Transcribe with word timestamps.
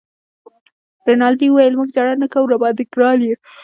رینالډي 1.07 1.47
وویل: 1.49 1.73
موږ 1.79 1.89
جګړه 1.95 2.13
نه 2.23 2.27
کوو، 2.33 2.51
راباندي 2.51 2.85
ګران 2.93 3.19
يې. 3.27 3.33